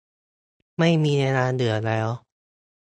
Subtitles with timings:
[0.77, 2.09] ไม่มีเวลาเหลือแล้ว